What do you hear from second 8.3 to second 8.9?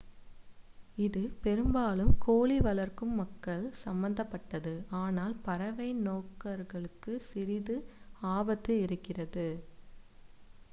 ஆபத்து